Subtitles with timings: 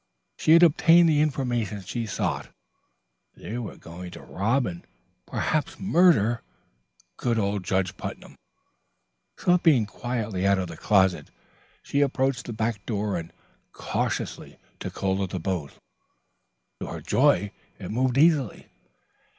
[0.35, 2.49] She had obtained the information she sought.
[3.35, 4.81] They were going to rob and
[5.27, 6.41] perhaps murder
[7.17, 8.35] good old Judge Putnam.
[9.37, 11.29] Slipping quietly out of the closet,
[11.83, 13.31] she approached the back door and
[13.73, 15.77] cautiously took hold of the bolt.
[16.79, 18.69] To her joy it moved easily.